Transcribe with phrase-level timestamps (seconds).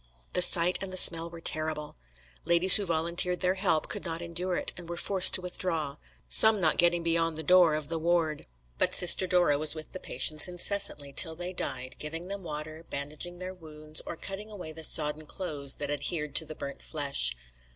[0.33, 1.95] The sight and the smell were terrible.
[2.43, 6.59] Ladies who volunteered their help could not endure it, and were forced to withdraw, some
[6.59, 8.47] not getting beyond the door of the ward.
[8.79, 13.37] But Sister Dora was with the patients incessantly till they died, giving them water, bandaging
[13.37, 17.33] their wounds, or cutting away the sodden clothes that adhered to the burnt flesh.